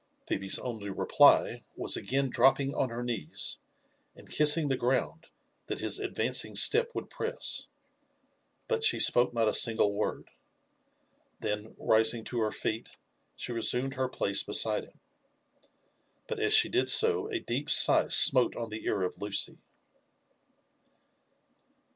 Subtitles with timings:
[0.25, 3.59] Phcbe's only reply was again dropping on her knees,
[4.15, 5.27] and kissing the ground
[5.67, 7.67] that his advancing step would press—
[8.67, 10.31] but she spoke not a single word.
[11.39, 12.97] Then, rising to her feet,
[13.35, 14.99] she resumed her place beside him;
[16.27, 19.59] but as she did so, a deep sigh sinote on the ear of Liicy.